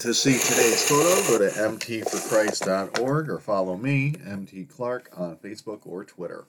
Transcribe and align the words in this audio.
To 0.00 0.14
see 0.14 0.38
today's 0.38 0.88
photo, 0.88 1.28
go 1.28 1.38
to 1.44 1.50
mtforchrist.org 1.50 3.28
or 3.28 3.38
follow 3.38 3.76
me, 3.76 4.14
MT 4.26 4.64
Clark, 4.64 5.10
on 5.14 5.36
Facebook 5.36 5.80
or 5.84 6.06
Twitter. 6.06 6.46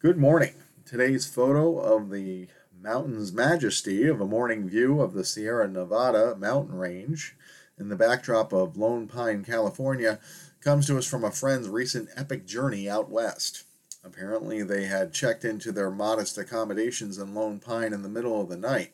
Good 0.00 0.18
morning. 0.18 0.52
Today's 0.84 1.24
photo 1.24 1.78
of 1.78 2.10
the 2.10 2.48
mountain's 2.78 3.32
majesty 3.32 4.06
of 4.06 4.20
a 4.20 4.26
morning 4.26 4.68
view 4.68 5.00
of 5.00 5.14
the 5.14 5.24
Sierra 5.24 5.66
Nevada 5.66 6.36
mountain 6.36 6.74
range 6.74 7.34
in 7.78 7.88
the 7.88 7.96
backdrop 7.96 8.52
of 8.52 8.76
Lone 8.76 9.08
Pine, 9.08 9.46
California, 9.46 10.20
comes 10.60 10.86
to 10.88 10.98
us 10.98 11.06
from 11.06 11.24
a 11.24 11.30
friend's 11.30 11.70
recent 11.70 12.10
epic 12.16 12.46
journey 12.46 12.86
out 12.86 13.08
west. 13.08 13.64
Apparently, 14.04 14.62
they 14.62 14.84
had 14.84 15.14
checked 15.14 15.46
into 15.46 15.72
their 15.72 15.90
modest 15.90 16.36
accommodations 16.36 17.16
in 17.16 17.34
Lone 17.34 17.60
Pine 17.60 17.94
in 17.94 18.02
the 18.02 18.10
middle 18.10 18.38
of 18.42 18.50
the 18.50 18.58
night 18.58 18.92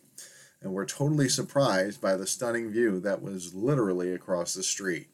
and 0.65 0.73
were 0.73 0.87
totally 0.87 1.29
surprised 1.29 2.01
by 2.01 2.17
the 2.17 2.27
stunning 2.27 2.71
view 2.71 2.99
that 2.99 3.23
was 3.23 3.55
literally 3.55 4.13
across 4.13 4.55
the 4.55 4.63
street. 4.63 5.09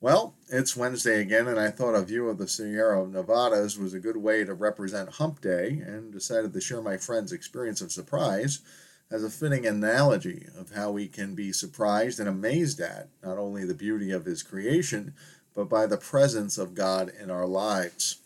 Well, 0.00 0.34
it's 0.48 0.76
Wednesday 0.76 1.20
again, 1.20 1.46
and 1.48 1.60
I 1.60 1.70
thought 1.70 1.94
a 1.94 2.02
view 2.02 2.28
of 2.28 2.38
the 2.38 2.48
Sierra 2.48 3.06
Nevadas 3.06 3.76
was 3.76 3.92
a 3.92 4.00
good 4.00 4.16
way 4.16 4.44
to 4.44 4.54
represent 4.54 5.14
Hump 5.14 5.40
Day, 5.40 5.82
and 5.84 6.12
decided 6.12 6.52
to 6.52 6.60
share 6.60 6.80
my 6.80 6.96
friend's 6.96 7.32
experience 7.32 7.80
of 7.80 7.92
surprise 7.92 8.60
as 9.10 9.22
a 9.24 9.30
fitting 9.30 9.66
analogy 9.66 10.46
of 10.56 10.72
how 10.72 10.92
we 10.92 11.08
can 11.08 11.34
be 11.34 11.52
surprised 11.52 12.20
and 12.20 12.28
amazed 12.28 12.80
at 12.80 13.08
not 13.22 13.38
only 13.38 13.64
the 13.64 13.74
beauty 13.74 14.12
of 14.12 14.24
His 14.24 14.42
creation, 14.42 15.14
but 15.54 15.68
by 15.68 15.84
the 15.86 15.96
presence 15.96 16.56
of 16.56 16.74
God 16.74 17.10
in 17.20 17.30
our 17.30 17.46
lives. 17.46 18.20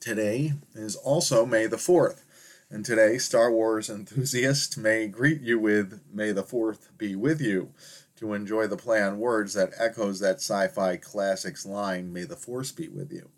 Today 0.00 0.54
is 0.74 0.96
also 0.96 1.46
May 1.46 1.66
the 1.66 1.76
4th. 1.76 2.22
And 2.70 2.84
today, 2.84 3.16
Star 3.16 3.50
Wars 3.50 3.88
enthusiasts 3.88 4.76
may 4.76 5.08
greet 5.08 5.40
you 5.40 5.58
with 5.58 6.02
May 6.12 6.32
the 6.32 6.42
4th 6.42 6.88
be 6.98 7.16
with 7.16 7.40
you 7.40 7.72
to 8.16 8.34
enjoy 8.34 8.66
the 8.66 8.76
play 8.76 9.00
on 9.00 9.18
words 9.18 9.54
that 9.54 9.72
echoes 9.78 10.20
that 10.20 10.36
sci 10.36 10.68
fi 10.68 10.96
classics 10.96 11.64
line, 11.64 12.12
May 12.12 12.24
the 12.24 12.36
Force 12.36 12.70
be 12.70 12.88
with 12.88 13.10
you. 13.10 13.30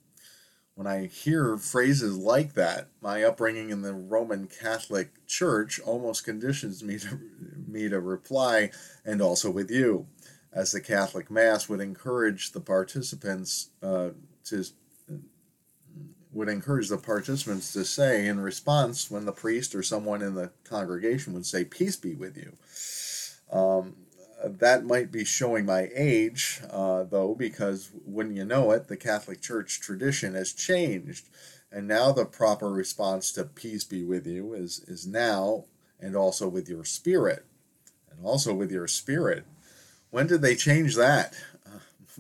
When 0.75 0.89
I 0.89 1.07
hear 1.07 1.57
phrases 1.59 2.17
like 2.17 2.55
that, 2.55 2.89
my 3.01 3.23
upbringing 3.23 3.71
in 3.71 3.83
the 3.83 3.93
Roman 3.93 4.49
Catholic 4.49 5.27
Church 5.27 5.79
almost 5.79 6.25
conditions 6.25 6.83
me 6.83 6.99
to, 6.99 7.21
me 7.69 7.89
to 7.89 8.01
reply, 8.01 8.71
and 9.05 9.23
also 9.23 9.49
with 9.51 9.71
you, 9.71 10.07
as 10.53 10.73
the 10.73 10.81
Catholic 10.81 11.31
Mass 11.31 11.69
would 11.69 11.81
encourage 11.81 12.51
the 12.51 12.61
participants 12.61 13.69
uh, 13.83 14.11
to 14.45 14.65
would 16.33 16.49
encourage 16.49 16.89
the 16.89 16.97
participants 16.97 17.73
to 17.73 17.85
say 17.85 18.27
in 18.27 18.41
response 18.41 19.11
when 19.11 19.25
the 19.25 19.33
priest 19.33 19.75
or 19.75 19.83
someone 19.83 20.23
in 20.23 20.35
the 20.35 20.51
congregation 20.65 21.33
would 21.33 21.47
say, 21.47 21.65
Peace 21.65 21.97
be 21.97 22.15
with 22.15 22.37
you. 22.37 22.57
Um, 23.57 23.97
that 24.45 24.85
might 24.85 25.13
be 25.13 25.25
showing 25.25 25.67
my 25.67 25.91
age, 25.95 26.61
uh, 26.71 27.05
though, 27.05 27.35
because 27.35 27.91
when 28.07 28.35
you 28.35 28.45
know 28.45 28.71
it, 28.71 28.89
the 28.89 28.97
Catholic 28.97 29.41
Church 29.41 29.81
tradition 29.81 30.35
has 30.35 30.53
changed. 30.53 31.29
And 31.73 31.87
now 31.87 32.13
the 32.13 32.25
proper 32.25 32.71
response 32.71 33.33
to 33.33 33.45
peace 33.45 33.85
be 33.85 34.03
with 34.03 34.27
you 34.27 34.55
is, 34.55 34.81
is 34.89 35.07
now 35.07 35.67
and 36.01 36.17
also 36.17 36.49
with 36.49 36.69
your 36.69 36.85
spirit. 36.85 37.45
And 38.11 38.25
also 38.25 38.55
with 38.55 38.73
your 38.73 38.89
spirit. 38.89 39.45
When 40.11 40.27
did 40.27 40.43
they 40.43 40.57
change 40.57 40.97
that? 40.97 41.35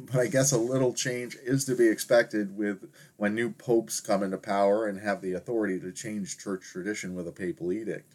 But 0.06 0.20
I 0.20 0.26
guess 0.26 0.52
a 0.52 0.58
little 0.58 0.92
change 0.92 1.36
is 1.42 1.64
to 1.66 1.74
be 1.74 1.88
expected 1.88 2.56
with 2.56 2.90
when 3.16 3.34
new 3.34 3.50
popes 3.50 4.00
come 4.00 4.22
into 4.22 4.38
power 4.38 4.86
and 4.86 5.00
have 5.00 5.20
the 5.20 5.34
authority 5.34 5.78
to 5.80 5.92
change 5.92 6.38
church 6.38 6.62
tradition 6.62 7.14
with 7.14 7.28
a 7.28 7.32
papal 7.32 7.72
edict. 7.72 8.14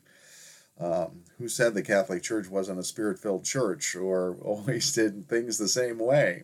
Um, 0.78 1.24
who 1.38 1.48
said 1.48 1.74
the 1.74 1.82
Catholic 1.82 2.22
Church 2.22 2.50
wasn't 2.50 2.80
a 2.80 2.84
spirit 2.84 3.18
filled 3.18 3.46
church 3.46 3.96
or 3.96 4.36
always 4.42 4.92
did 4.94 5.28
things 5.30 5.58
the 5.58 5.70
same 5.70 6.00
way? 6.00 6.44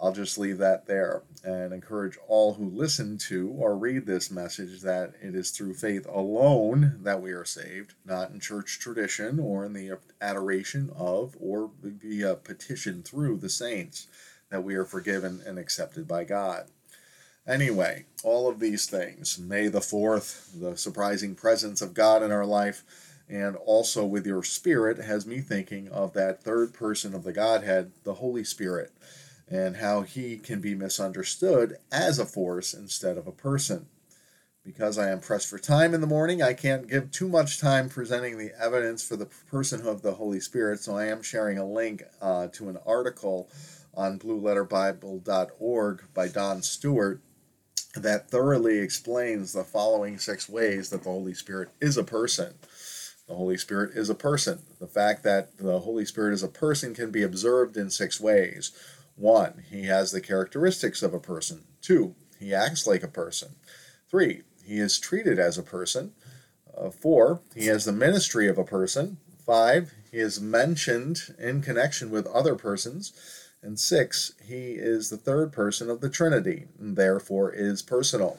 I'll 0.00 0.12
just 0.12 0.36
leave 0.36 0.58
that 0.58 0.86
there 0.86 1.22
and 1.44 1.72
encourage 1.72 2.18
all 2.26 2.54
who 2.54 2.68
listen 2.68 3.18
to 3.18 3.50
or 3.50 3.76
read 3.76 4.04
this 4.04 4.32
message 4.32 4.80
that 4.80 5.12
it 5.20 5.36
is 5.36 5.50
through 5.50 5.74
faith 5.74 6.06
alone 6.08 6.98
that 7.02 7.22
we 7.22 7.30
are 7.30 7.44
saved, 7.44 7.94
not 8.04 8.30
in 8.30 8.40
church 8.40 8.80
tradition 8.80 9.38
or 9.38 9.64
in 9.64 9.74
the 9.74 9.98
adoration 10.20 10.90
of 10.96 11.36
or 11.38 11.70
via 11.82 12.34
petition 12.34 13.04
through 13.04 13.36
the 13.38 13.48
saints 13.48 14.08
that 14.52 14.62
we 14.62 14.74
are 14.74 14.84
forgiven 14.84 15.42
and 15.46 15.58
accepted 15.58 16.06
by 16.06 16.24
God. 16.24 16.66
Anyway, 17.46 18.04
all 18.22 18.48
of 18.48 18.60
these 18.60 18.86
things, 18.86 19.38
May 19.38 19.66
the 19.66 19.80
4th, 19.80 20.60
the 20.60 20.76
surprising 20.76 21.34
presence 21.34 21.80
of 21.80 21.94
God 21.94 22.22
in 22.22 22.30
our 22.30 22.44
life, 22.44 22.84
and 23.28 23.56
also 23.56 24.04
with 24.04 24.26
your 24.26 24.42
spirit, 24.42 24.98
has 24.98 25.26
me 25.26 25.40
thinking 25.40 25.88
of 25.88 26.12
that 26.12 26.44
third 26.44 26.74
person 26.74 27.14
of 27.14 27.24
the 27.24 27.32
Godhead, 27.32 27.92
the 28.04 28.14
Holy 28.14 28.44
Spirit, 28.44 28.92
and 29.48 29.78
how 29.78 30.02
he 30.02 30.36
can 30.36 30.60
be 30.60 30.74
misunderstood 30.74 31.78
as 31.90 32.18
a 32.18 32.26
force 32.26 32.74
instead 32.74 33.16
of 33.16 33.26
a 33.26 33.32
person. 33.32 33.86
Because 34.64 34.98
I 34.98 35.10
am 35.10 35.18
pressed 35.18 35.48
for 35.48 35.58
time 35.58 35.94
in 35.94 36.00
the 36.00 36.06
morning, 36.06 36.42
I 36.42 36.52
can't 36.52 36.88
give 36.88 37.10
too 37.10 37.28
much 37.28 37.58
time 37.58 37.88
presenting 37.88 38.38
the 38.38 38.52
evidence 38.62 39.02
for 39.02 39.16
the 39.16 39.28
personhood 39.50 39.86
of 39.88 40.02
the 40.02 40.14
Holy 40.14 40.38
Spirit, 40.38 40.78
so 40.78 40.96
I 40.96 41.06
am 41.06 41.22
sharing 41.22 41.58
a 41.58 41.66
link 41.66 42.04
uh, 42.20 42.48
to 42.52 42.68
an 42.68 42.78
article 42.86 43.48
on 43.94 44.18
blueletterbible.org 44.18 46.02
by 46.14 46.28
Don 46.28 46.62
Stewart 46.62 47.20
that 47.94 48.30
thoroughly 48.30 48.78
explains 48.78 49.52
the 49.52 49.64
following 49.64 50.18
six 50.18 50.48
ways 50.48 50.90
that 50.90 51.02
the 51.02 51.10
Holy 51.10 51.34
Spirit 51.34 51.70
is 51.80 51.96
a 51.96 52.04
person. 52.04 52.54
The 53.28 53.34
Holy 53.34 53.58
Spirit 53.58 53.96
is 53.96 54.08
a 54.08 54.14
person. 54.14 54.60
The 54.80 54.86
fact 54.86 55.22
that 55.24 55.58
the 55.58 55.80
Holy 55.80 56.04
Spirit 56.04 56.34
is 56.34 56.42
a 56.42 56.48
person 56.48 56.94
can 56.94 57.10
be 57.10 57.22
observed 57.22 57.76
in 57.76 57.90
six 57.90 58.20
ways. 58.20 58.72
One, 59.14 59.62
he 59.70 59.84
has 59.84 60.10
the 60.10 60.20
characteristics 60.20 61.02
of 61.02 61.12
a 61.12 61.20
person. 61.20 61.64
Two, 61.80 62.14
he 62.38 62.54
acts 62.54 62.86
like 62.86 63.02
a 63.02 63.08
person. 63.08 63.56
Three, 64.10 64.42
he 64.64 64.78
is 64.78 64.98
treated 64.98 65.38
as 65.38 65.58
a 65.58 65.62
person. 65.62 66.12
Uh, 66.76 66.90
four, 66.90 67.42
he 67.54 67.66
has 67.66 67.84
the 67.84 67.92
ministry 67.92 68.48
of 68.48 68.58
a 68.58 68.64
person. 68.64 69.18
Five, 69.44 69.92
he 70.10 70.18
is 70.18 70.40
mentioned 70.40 71.34
in 71.38 71.62
connection 71.62 72.10
with 72.10 72.26
other 72.26 72.54
persons. 72.54 73.12
And 73.62 73.78
six, 73.78 74.34
he 74.44 74.72
is 74.72 75.08
the 75.08 75.16
third 75.16 75.52
person 75.52 75.88
of 75.88 76.00
the 76.00 76.10
Trinity, 76.10 76.66
and 76.80 76.96
therefore 76.96 77.52
is 77.52 77.80
personal. 77.80 78.38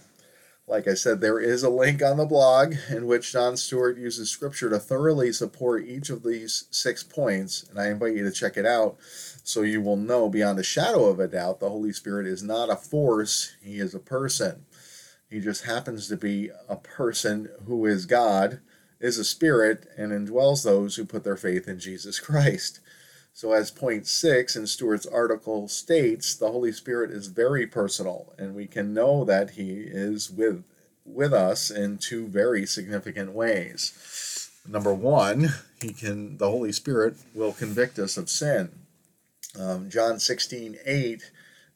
Like 0.67 0.87
I 0.87 0.93
said, 0.93 1.19
there 1.19 1.39
is 1.39 1.63
a 1.63 1.69
link 1.69 2.01
on 2.01 2.17
the 2.17 2.25
blog 2.25 2.75
in 2.89 3.05
which 3.05 3.33
Don 3.33 3.57
Stewart 3.57 3.97
uses 3.97 4.29
scripture 4.29 4.69
to 4.69 4.79
thoroughly 4.79 5.31
support 5.33 5.85
each 5.85 6.09
of 6.09 6.23
these 6.23 6.65
six 6.71 7.03
points, 7.03 7.63
and 7.69 7.79
I 7.79 7.89
invite 7.89 8.15
you 8.15 8.23
to 8.23 8.31
check 8.31 8.57
it 8.57 8.65
out 8.65 8.97
so 9.43 9.61
you 9.61 9.81
will 9.81 9.97
know 9.97 10.29
beyond 10.29 10.59
a 10.59 10.63
shadow 10.63 11.05
of 11.05 11.19
a 11.19 11.27
doubt 11.27 11.59
the 11.59 11.69
Holy 11.69 11.91
Spirit 11.91 12.27
is 12.27 12.41
not 12.41 12.69
a 12.69 12.77
force, 12.77 13.55
he 13.61 13.79
is 13.79 13.93
a 13.93 13.99
person. 13.99 14.65
He 15.29 15.39
just 15.39 15.65
happens 15.65 16.07
to 16.07 16.17
be 16.17 16.49
a 16.69 16.75
person 16.77 17.49
who 17.65 17.85
is 17.85 18.05
God, 18.05 18.59
is 19.01 19.17
a 19.17 19.25
spirit, 19.25 19.85
and 19.97 20.11
indwells 20.11 20.63
those 20.63 20.95
who 20.95 21.05
put 21.05 21.23
their 21.23 21.37
faith 21.37 21.67
in 21.67 21.79
Jesus 21.79 22.19
Christ. 22.19 22.79
So, 23.35 23.51
as 23.51 23.71
point 23.71 24.05
six 24.05 24.55
in 24.55 24.67
Stewart's 24.67 25.07
article 25.07 25.67
states, 25.67 26.35
the 26.35 26.51
Holy 26.51 26.71
Spirit 26.71 27.09
is 27.09 27.27
very 27.27 27.65
personal, 27.65 28.33
and 28.37 28.53
we 28.53 28.67
can 28.67 28.93
know 28.93 29.25
that 29.25 29.51
He 29.51 29.71
is 29.87 30.29
with, 30.29 30.63
with 31.03 31.33
us 31.33 31.71
in 31.71 31.97
two 31.97 32.27
very 32.27 32.67
significant 32.67 33.33
ways. 33.33 34.51
Number 34.67 34.93
one, 34.93 35.49
He 35.81 35.93
can 35.93 36.37
the 36.37 36.49
Holy 36.49 36.71
Spirit 36.71 37.15
will 37.33 37.53
convict 37.53 37.97
us 37.97 38.17
of 38.17 38.29
sin. 38.29 38.69
Um, 39.59 39.89
John 39.89 40.19
16, 40.19 40.77
8, 40.85 41.31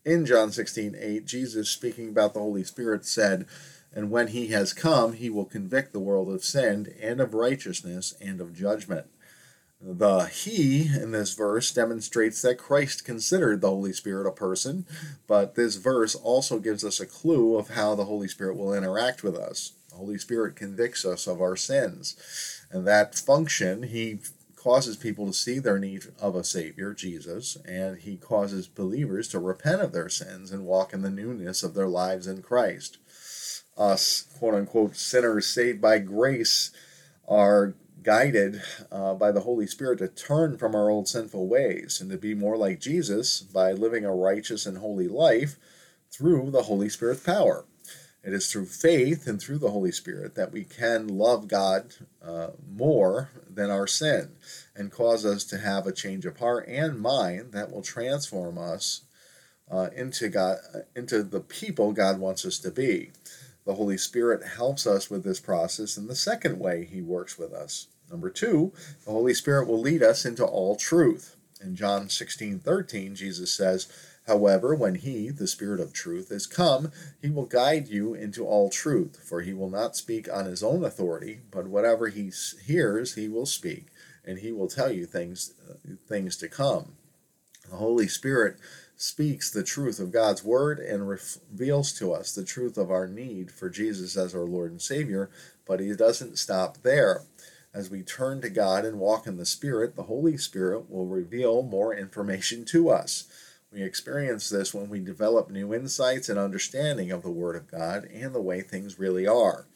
in 0.06 0.26
John 0.26 0.52
16, 0.52 0.96
8, 0.98 1.26
Jesus 1.26 1.70
speaking 1.70 2.10
about 2.10 2.34
the 2.34 2.40
Holy 2.40 2.64
Spirit 2.64 3.04
said, 3.06 3.46
And 3.94 4.10
when 4.10 4.28
he 4.28 4.48
has 4.48 4.74
come, 4.74 5.14
he 5.14 5.30
will 5.30 5.46
convict 5.46 5.92
the 5.92 6.00
world 6.00 6.30
of 6.30 6.44
sin 6.44 6.94
and 7.02 7.20
of 7.20 7.34
righteousness 7.34 8.16
and 8.22 8.40
of 8.40 8.56
judgment. 8.56 9.08
The 9.80 10.26
He 10.26 10.88
in 10.88 11.12
this 11.12 11.34
verse 11.34 11.72
demonstrates 11.72 12.42
that 12.42 12.58
Christ 12.58 13.06
considered 13.06 13.62
the 13.62 13.70
Holy 13.70 13.94
Spirit 13.94 14.28
a 14.28 14.32
person, 14.32 14.86
but 15.28 15.54
this 15.54 15.76
verse 15.76 16.16
also 16.16 16.60
gives 16.60 16.84
us 16.84 17.00
a 17.00 17.06
clue 17.06 17.58
of 17.58 17.70
how 17.70 17.94
the 17.94 18.06
Holy 18.06 18.28
Spirit 18.28 18.58
will 18.58 18.74
interact 18.74 19.24
with 19.24 19.36
us. 19.36 19.74
The 19.90 19.98
Holy 19.98 20.18
Spirit 20.18 20.56
convicts 20.56 21.06
us 21.06 21.28
of 21.28 21.42
our 21.42 21.56
sins, 21.56 22.16
and 22.72 22.88
that 22.88 23.16
function, 23.16 23.84
He 23.84 24.20
causes 24.56 24.98
people 24.98 25.28
to 25.28 25.34
see 25.34 25.60
their 25.60 25.78
need 25.78 26.06
of 26.20 26.36
a 26.36 26.44
Savior, 26.44 26.94
Jesus, 26.94 27.56
and 27.64 28.00
He 28.00 28.18
causes 28.18 28.68
believers 28.68 29.28
to 29.30 29.40
repent 29.40 29.82
of 29.82 29.94
their 29.94 30.10
sins 30.10 30.52
and 30.52 30.66
walk 30.66 30.92
in 30.92 31.04
the 31.04 31.12
newness 31.12 31.62
of 31.62 31.76
their 31.76 31.88
lives 31.88 32.26
in 32.26 32.42
Christ. 32.42 32.98
Us, 33.78 34.24
quote 34.40 34.56
unquote, 34.56 34.96
sinners 34.96 35.46
saved 35.46 35.80
by 35.80 36.00
grace 36.00 36.72
are 37.28 37.76
guided 38.08 38.62
uh, 38.90 39.14
by 39.14 39.34
the 39.34 39.42
Holy 39.42 39.68
Spirit 39.68 40.00
to 40.00 40.08
turn 40.08 40.58
from 40.58 40.74
our 40.74 40.90
old 40.90 41.10
sinful 41.10 41.46
ways 41.46 42.00
and 42.00 42.10
to 42.10 42.16
be 42.16 42.34
more 42.34 42.56
like 42.56 42.80
Jesus 42.80 43.42
by 43.42 43.74
living 43.74 44.06
a 44.06 44.16
righteous 44.16 44.66
and 44.66 44.78
holy 44.78 45.10
life 45.10 45.58
through 46.10 46.50
the 46.52 46.64
Holy 46.64 46.88
Spirit's 46.88 47.24
power. 47.24 47.66
It 48.24 48.32
is 48.32 48.50
through 48.50 48.68
faith 48.68 49.28
and 49.28 49.42
through 49.42 49.58
the 49.58 49.72
Holy 49.72 49.92
Spirit 49.92 50.36
that 50.36 50.54
we 50.54 50.64
can 50.64 51.10
love 51.10 51.50
God 51.50 51.96
uh, 52.24 52.52
more 52.74 53.30
than 53.54 53.70
our 53.70 53.88
sin 53.88 54.38
and 54.74 54.90
cause 54.90 55.26
us 55.26 55.44
to 55.44 55.58
have 55.58 55.86
a 55.86 55.92
change 55.92 56.26
of 56.26 56.40
heart 56.40 56.66
and 56.66 57.02
mind 57.02 57.52
that 57.52 57.74
will 57.74 57.82
transform 57.82 58.58
us 58.58 59.02
uh, 59.70 59.90
into 59.94 60.30
God, 60.30 60.60
into 60.96 61.24
the 61.24 61.42
people 61.42 61.92
God 61.92 62.20
wants 62.20 62.46
us 62.46 62.58
to 62.60 62.72
be. 62.72 63.12
The 63.66 63.76
Holy 63.76 63.98
Spirit 63.98 64.48
helps 64.56 64.88
us 64.88 65.10
with 65.10 65.26
this 65.26 65.42
process 65.42 65.98
in 65.98 66.08
the 66.08 66.16
second 66.16 66.58
way 66.58 66.86
He 66.86 67.02
works 67.02 67.38
with 67.38 67.52
us. 67.52 67.88
Number 68.10 68.30
two, 68.30 68.74
the 69.06 69.12
Holy 69.12 69.34
Spirit 69.34 69.68
will 69.68 69.80
lead 69.80 70.02
us 70.02 70.26
into 70.26 70.46
all 70.46 70.76
truth. 70.76 71.36
In 71.62 71.76
John 71.76 72.10
16 72.10 72.60
13, 72.60 73.16
Jesus 73.16 73.52
says, 73.52 73.88
However, 74.28 74.76
when 74.76 74.96
He, 74.96 75.30
the 75.30 75.48
Spirit 75.48 75.80
of 75.80 75.94
truth, 75.94 76.32
is 76.32 76.46
come, 76.48 76.92
He 77.22 77.30
will 77.30 77.46
guide 77.46 77.88
you 77.88 78.14
into 78.14 78.46
all 78.46 78.70
truth, 78.70 79.18
for 79.28 79.42
He 79.42 79.54
will 79.54 79.70
not 79.70 79.96
speak 79.96 80.32
on 80.32 80.46
His 80.46 80.62
own 80.62 80.84
authority, 80.84 81.40
but 81.50 81.68
whatever 81.68 82.10
He 82.10 82.32
hears, 82.66 83.16
He 83.16 83.30
will 83.30 83.46
speak, 83.46 83.88
and 84.26 84.40
He 84.40 84.52
will 84.52 84.68
tell 84.68 84.92
you 84.92 85.06
things, 85.06 85.54
uh, 85.70 85.76
things 86.08 86.36
to 86.38 86.50
come. 86.50 86.94
The 87.70 87.78
Holy 87.78 88.08
Spirit 88.08 88.58
speaks 88.98 89.50
the 89.50 89.64
truth 89.64 90.00
of 90.00 90.12
God's 90.12 90.44
word 90.44 90.80
and 90.80 91.08
reveals 91.08 91.94
to 91.94 92.12
us 92.12 92.34
the 92.34 92.44
truth 92.44 92.78
of 92.78 92.92
our 92.92 93.08
need 93.08 93.52
for 93.52 93.70
Jesus 93.70 94.18
as 94.18 94.36
our 94.36 94.46
Lord 94.46 94.72
and 94.72 94.82
Savior, 94.82 95.30
but 95.66 95.80
He 95.80 95.94
doesn't 95.94 96.38
stop 96.38 96.78
there. 96.84 97.24
As 97.74 97.90
we 97.90 98.02
turn 98.02 98.42
to 98.42 98.50
God 98.50 98.86
and 98.86 99.00
walk 99.00 99.28
in 99.28 99.38
the 99.38 99.46
Spirit, 99.46 99.96
the 99.96 100.04
Holy 100.04 100.38
Spirit 100.38 100.90
will 100.90 101.06
reveal 101.06 101.62
more 101.64 101.94
information 101.94 102.66
to 102.66 102.90
us. 102.90 103.26
We 103.72 103.84
experience 103.84 104.50
this 104.50 104.74
when 104.74 104.90
we 104.90 105.00
develop 105.00 105.50
new 105.50 105.74
insights 105.74 106.30
and 106.30 106.40
understanding 106.40 107.12
of 107.12 107.22
the 107.22 107.30
Word 107.30 107.56
of 107.56 107.70
God 107.70 108.06
and 108.06 108.34
the 108.34 108.42
way 108.42 108.62
things 108.62 108.98
really 108.98 109.28
are. 109.28 109.68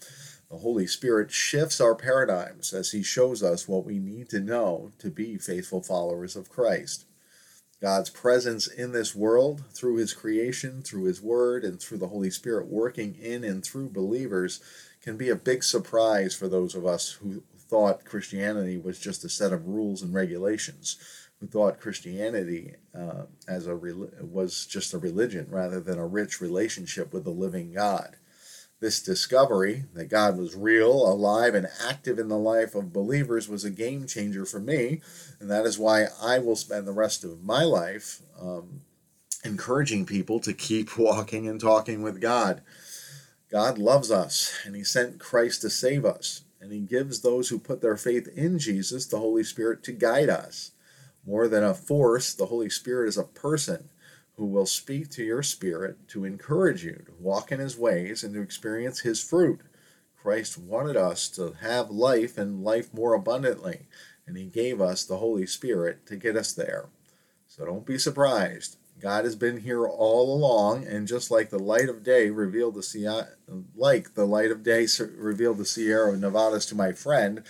The 0.50 0.58
Holy 0.58 0.88
Spirit 0.88 1.32
shifts 1.32 1.80
our 1.80 1.96
paradigms 1.96 2.74
as 2.74 2.92
He 2.92 3.04
shows 3.04 3.44
us 3.44 3.68
what 3.68 3.86
we 3.86 4.00
need 4.00 4.30
to 4.30 4.40
know 4.40 4.92
to 5.00 5.10
be 5.10 5.38
faithful 5.38 5.82
followers 5.82 6.36
of 6.36 6.50
Christ. 6.50 7.06
God's 7.82 8.12
presence 8.12 8.68
in 8.68 8.92
this 8.92 9.16
world 9.16 9.64
through 9.74 9.96
his 9.96 10.14
creation, 10.14 10.84
through 10.84 11.06
his 11.06 11.20
word, 11.20 11.64
and 11.64 11.82
through 11.82 11.98
the 11.98 12.10
Holy 12.10 12.30
Spirit 12.30 12.68
working 12.68 13.16
in 13.16 13.44
and 13.44 13.66
through 13.66 13.90
believers 13.90 14.62
can 15.02 15.18
be 15.18 15.30
a 15.30 15.36
big 15.36 15.64
surprise 15.64 16.36
for 16.36 16.48
those 16.48 16.76
of 16.76 16.86
us 16.86 17.14
who 17.14 17.42
thought 17.72 18.04
Christianity 18.04 18.78
was 18.78 19.00
just 19.00 19.24
a 19.24 19.30
set 19.30 19.54
of 19.54 19.66
rules 19.66 20.02
and 20.02 20.14
regulations, 20.14 20.98
who 21.40 21.48
thought 21.48 21.80
Christianity 21.80 22.76
uh, 22.94 23.24
as 23.48 23.66
a 23.66 23.76
was 23.76 24.66
just 24.66 24.94
a 24.94 24.98
religion 25.00 25.48
rather 25.50 25.80
than 25.80 25.98
a 25.98 26.06
rich 26.06 26.42
relationship 26.42 27.14
with 27.14 27.24
the 27.24 27.32
living 27.32 27.72
God. 27.72 28.18
This 28.82 29.02
discovery 29.02 29.86
that 29.94 30.10
God 30.10 30.38
was 30.38 30.54
real, 30.54 30.92
alive, 30.92 31.56
and 31.56 31.68
active 31.88 32.20
in 32.20 32.28
the 32.28 32.38
life 32.38 32.76
of 32.76 32.92
believers 32.92 33.48
was 33.48 33.64
a 33.64 33.70
game 33.70 34.06
changer 34.06 34.46
for 34.46 34.60
me, 34.60 35.02
and 35.40 35.50
that 35.50 35.66
is 35.66 35.80
why 35.80 36.08
I 36.22 36.40
will 36.40 36.58
spend 36.58 36.86
the 36.86 36.92
rest 36.92 37.24
of 37.24 37.42
my 37.42 37.64
life 37.64 38.22
um, 38.40 38.82
encouraging 39.46 40.06
people 40.06 40.42
to 40.42 40.54
keep 40.54 40.98
walking 40.98 41.48
and 41.48 41.60
talking 41.60 42.02
with 42.02 42.20
God. 42.20 42.64
God 43.50 43.78
loves 43.78 44.12
us, 44.12 44.54
and 44.66 44.76
He 44.76 44.84
sent 44.84 45.20
Christ 45.20 45.62
to 45.62 45.70
save 45.70 46.04
us, 46.04 46.42
and 46.62 46.72
He 46.72 46.80
gives 46.80 47.19
those 47.19 47.50
who 47.50 47.60
put 47.60 47.81
their 47.81 47.98
faith 47.98 48.30
in 48.36 48.60
Jesus 48.60 49.08
the 49.08 49.19
Holy 49.19 49.44
Spirit 49.44 49.84
to 49.84 49.92
guide 49.92 50.30
us. 50.30 50.72
More 51.25 51.48
than 51.48 51.63
a 51.63 51.74
force, 51.74 52.34
the 52.34 52.46
Holy 52.46 52.69
Spirit 52.69 53.10
is 53.10 53.18
a 53.18 53.24
person 53.24 53.90
who 54.36 54.46
will 54.46 54.66
speak 54.66 55.10
to 55.10 55.24
your 55.24 55.44
spirit 55.44 56.08
to 56.08 56.25
encourage 56.25 56.84
you 56.84 57.04
to 57.06 57.13
walk 57.19 57.52
in 57.52 57.60
his 57.60 57.78
ways 57.78 58.24
and 58.24 58.34
to 58.34 58.42
experience 58.42 59.02
his 59.02 59.22
fruit. 59.22 59.62
Christ 60.19 60.58
wanted 60.58 60.98
us 60.98 61.30
to 61.30 61.54
have 61.62 61.90
life 61.90 62.38
and 62.38 62.63
life 62.63 62.94
more 62.94 63.13
abundantly, 63.13 63.88
and 64.25 64.38
he 64.38 64.46
gave 64.46 64.80
us 64.80 65.04
the 65.04 65.18
Holy 65.18 65.46
Spirit 65.46 66.06
to 66.08 66.16
get 66.16 66.36
us 66.36 66.54
there. 66.54 66.90
So 67.48 67.66
don't 67.66 67.86
be 67.86 67.98
surprised. 67.98 68.78
God 69.01 69.25
has 69.25 69.36
been 69.36 69.62
here 69.62 69.86
all 69.86 70.33
along, 70.36 70.86
and 70.86 71.07
just 71.07 71.31
like 71.31 71.50
the 71.50 71.59
light 71.59 71.89
of 71.89 72.03
day 72.03 72.30
revealed 72.30 72.75
the 72.75 73.27
like 73.75 74.13
the 74.13 74.25
light 74.25 74.51
of 74.51 74.63
day 74.63 74.88
revealed 75.18 75.57
the 75.57 75.65
Sierra 75.65 76.15
Nevadas 76.15 76.68
to 76.68 76.75
my 76.75 76.92
friend, 76.92 77.44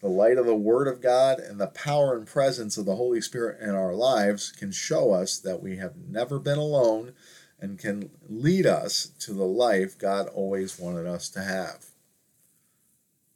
the 0.00 0.08
light 0.08 0.38
of 0.38 0.46
the 0.46 0.54
Word 0.54 0.86
of 0.86 1.00
God 1.00 1.40
and 1.40 1.58
the 1.58 1.66
power 1.66 2.16
and 2.16 2.26
presence 2.26 2.76
of 2.76 2.84
the 2.84 2.96
Holy 2.96 3.20
Spirit 3.20 3.60
in 3.60 3.74
our 3.74 3.94
lives 3.94 4.52
can 4.52 4.70
show 4.70 5.12
us 5.12 5.38
that 5.38 5.62
we 5.62 5.78
have 5.78 5.96
never 5.96 6.38
been 6.38 6.58
alone 6.58 7.14
and 7.58 7.78
can 7.78 8.10
lead 8.28 8.66
us 8.66 9.10
to 9.20 9.32
the 9.32 9.44
life 9.44 9.98
God 9.98 10.28
always 10.28 10.78
wanted 10.78 11.06
us 11.06 11.28
to 11.30 11.40
have. 11.40 11.86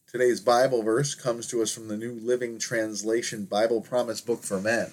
Today's 0.06 0.40
Bible 0.40 0.82
verse 0.82 1.14
comes 1.14 1.46
to 1.48 1.62
us 1.62 1.72
from 1.72 1.88
the 1.88 1.96
New 1.96 2.12
Living 2.12 2.58
Translation 2.58 3.46
Bible 3.46 3.80
Promise 3.80 4.20
Book 4.20 4.42
for 4.42 4.60
Men. 4.60 4.90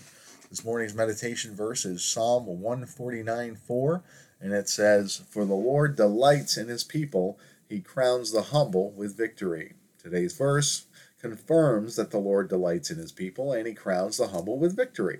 This 0.50 0.66
morning's 0.66 0.96
meditation 0.96 1.56
verse 1.56 1.86
is 1.86 2.04
Psalm 2.04 2.48
149 2.48 3.56
4, 3.56 4.04
and 4.42 4.51
it 4.51 4.68
says, 4.68 5.22
For 5.30 5.46
the 5.46 5.54
Lord 5.54 5.96
delights 5.96 6.57
in 6.57 6.69
his 6.69 6.84
people, 6.84 7.38
he 7.68 7.81
crowns 7.81 8.31
the 8.31 8.42
humble 8.42 8.90
with 8.92 9.16
victory. 9.16 9.74
Today's 10.01 10.34
verse 10.34 10.88
confirms 11.22 11.96
that 11.98 12.10
the 12.10 12.18
Lord 12.18 12.50
delights 12.50 12.90
in 12.90 12.98
his 12.98 13.12
people 13.12 13.54
and 13.54 13.68
he 13.68 13.75
crowns 13.75 14.18
the 14.18 14.30
humble 14.30 14.57
with 14.57 14.75
victory. 14.75 15.19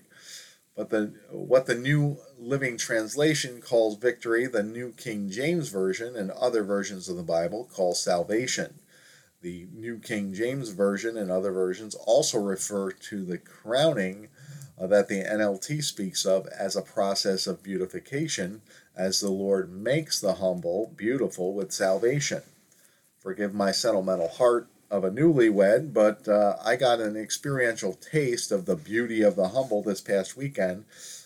But 0.76 0.90
the 0.90 1.14
what 1.30 1.68
the 1.68 1.76
New 1.76 2.18
Living 2.40 2.78
Translation 2.78 3.62
calls 3.62 3.98
victory, 3.98 4.48
the 4.48 4.64
New 4.64 4.94
King 4.94 5.30
James 5.30 5.70
Version 5.70 6.16
and 6.16 6.32
other 6.32 6.64
versions 6.64 7.08
of 7.08 7.18
the 7.18 7.24
Bible 7.24 7.70
call 7.72 7.94
salvation. 7.94 8.80
The 9.42 9.68
New 9.72 10.00
King 10.00 10.34
James 10.34 10.70
Version 10.70 11.18
and 11.18 11.30
other 11.30 11.52
versions 11.52 11.94
also 11.94 12.40
refer 12.40 12.92
to 12.92 13.24
the 13.24 13.38
crowning 13.38 14.30
that 14.88 15.08
the 15.08 15.24
NLT 15.24 15.84
speaks 15.84 16.26
of 16.26 16.48
as 16.48 16.76
a 16.76 16.82
process 16.82 17.48
of 17.48 17.64
beautification, 17.64 18.62
as 18.96 19.20
the 19.20 19.30
Lord 19.30 19.72
makes 19.72 20.20
the 20.20 20.36
humble 20.36 20.94
beautiful 20.96 21.54
with 21.54 21.72
salvation. 21.72 22.44
Forgive 23.18 23.54
my 23.54 23.72
sentimental 23.72 24.30
heart 24.30 24.68
of 24.90 25.04
a 25.04 25.12
newlywed, 25.12 25.94
but 25.94 26.28
uh, 26.28 26.56
I 26.64 26.76
got 26.76 27.00
an 27.00 27.16
experiential 27.16 27.94
taste 27.94 28.52
of 28.52 28.66
the 28.66 28.76
beauty 28.76 29.22
of 29.22 29.36
the 29.36 29.50
humble 29.50 29.84
this 29.84 30.02
past 30.02 30.36
weekend 30.38 30.86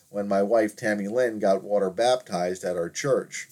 when 0.09 0.27
my 0.27 0.43
wife 0.43 0.75
Tammy 0.75 1.07
Lynn 1.07 1.39
got 1.39 1.63
water 1.63 1.89
baptized 1.89 2.63
at 2.63 2.75
our 2.75 2.89
church. 2.89 3.47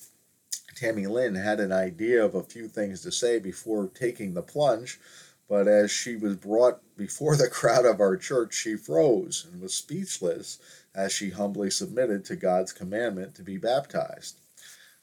Tammy 0.76 1.06
Lynn 1.06 1.36
had 1.36 1.60
an 1.60 1.72
idea 1.72 2.24
of 2.24 2.36
a 2.36 2.44
few 2.44 2.68
things 2.68 3.02
to 3.02 3.12
say 3.12 3.40
before 3.40 3.88
taking 3.88 4.34
the 4.34 4.42
plunge, 4.42 5.00
but 5.52 5.68
as 5.68 5.92
she 5.92 6.16
was 6.16 6.38
brought 6.38 6.80
before 6.96 7.36
the 7.36 7.50
crowd 7.50 7.86
of 7.86 8.00
our 8.00 8.16
church, 8.16 8.54
she 8.54 8.78
froze 8.78 9.46
and 9.52 9.62
was 9.62 9.74
speechless 9.74 10.60
as 10.96 11.12
she 11.12 11.32
humbly 11.32 11.70
submitted 11.70 12.24
to 12.24 12.38
God's 12.38 12.72
commandment 12.72 13.36
to 13.36 13.44
be 13.44 13.58
baptized. 13.58 14.40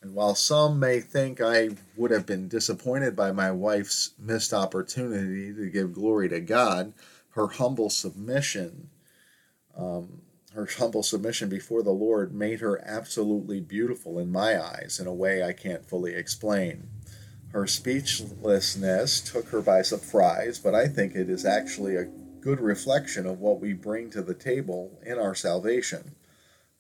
And 0.01 0.15
while 0.15 0.35
some 0.35 0.81
may 0.81 1.01
think 1.01 1.43
I 1.43 1.69
would 1.99 2.11
have 2.13 2.25
been 2.25 2.49
disappointed 2.49 3.15
by 3.15 3.31
my 3.31 3.51
wife's 3.51 4.15
missed 4.19 4.55
opportunity 4.55 5.53
to 5.53 5.69
give 5.69 5.93
glory 5.93 6.31
to 6.31 6.41
God, 6.41 6.95
her 7.33 7.49
humble 7.49 7.91
submission, 7.91 8.89
um, 9.77 10.23
her 10.55 10.67
humble 10.79 11.03
submission 11.03 11.51
before 11.51 11.83
the 11.83 11.91
Lord 11.91 12.35
made 12.35 12.61
her 12.61 12.83
absolutely 12.87 13.61
beautiful 13.61 14.19
in 14.19 14.33
my 14.33 14.59
eyes 14.59 14.99
in 14.99 15.07
a 15.07 15.13
way 15.13 15.43
I 15.43 15.53
can't 15.53 15.85
fully 15.85 16.15
explain. 16.15 16.89
Her 17.53 17.67
speechlessness 17.67 19.21
took 19.23 19.49
her 19.49 19.63
by 19.63 19.83
surprise, 19.83 20.59
but 20.59 20.75
I 20.75 20.87
think 20.87 21.15
it 21.15 21.31
is 21.31 21.47
actually 21.47 21.97
a 21.97 22.11
good 22.41 22.61
reflection 22.61 23.27
of 23.27 23.41
what 23.41 23.61
we 23.61 23.73
bring 23.73 24.11
to 24.11 24.23
the 24.23 24.35
table 24.35 24.99
in 25.05 25.19
our 25.19 25.35
salvation. 25.35 26.15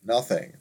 Nothing 0.04 0.54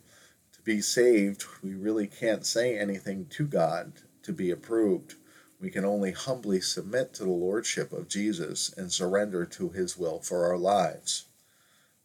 To 0.53 0.61
be 0.61 0.81
saved, 0.81 1.45
we 1.61 1.73
really 1.73 2.07
can't 2.07 2.45
say 2.45 2.77
anything 2.77 3.27
to 3.31 3.45
God 3.45 3.93
to 4.23 4.33
be 4.33 4.49
approved. 4.51 5.15
We 5.59 5.69
can 5.69 5.85
only 5.85 6.11
humbly 6.11 6.61
submit 6.61 7.13
to 7.15 7.23
the 7.23 7.29
Lordship 7.29 7.91
of 7.91 8.07
Jesus 8.09 8.73
and 8.77 8.91
surrender 8.91 9.45
to 9.45 9.69
His 9.69 9.97
will 9.97 10.19
for 10.19 10.45
our 10.45 10.57
lives. 10.57 11.25